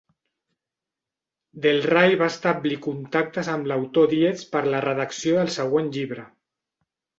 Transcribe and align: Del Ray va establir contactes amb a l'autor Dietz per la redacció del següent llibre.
Del 1.65 1.81
Ray 1.89 2.15
va 2.21 2.29
establir 2.35 2.79
contactes 2.87 3.51
amb 3.57 3.69
a 3.69 3.73
l'autor 3.73 4.09
Dietz 4.15 4.49
per 4.57 4.65
la 4.75 4.83
redacció 4.89 5.39
del 5.39 5.55
següent 5.61 5.95
llibre. 6.01 6.29